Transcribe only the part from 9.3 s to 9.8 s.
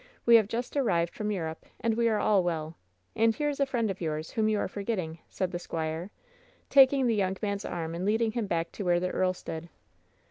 stood.